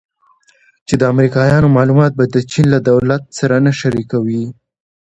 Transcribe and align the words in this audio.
چې 0.87 0.93
د 0.97 1.03
امریکایانو 1.13 1.73
معلومات 1.77 2.11
به 2.17 2.25
د 2.35 2.37
چین 2.51 2.65
له 2.73 2.79
دولت 2.89 3.23
سره 3.39 3.55
نه 3.65 3.71
شریکوي 3.79 4.43